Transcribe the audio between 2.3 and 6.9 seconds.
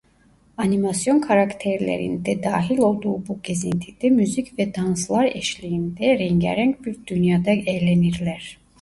dahil olduğu bu gezintide müzik ve danslar eşliğinde rengarenk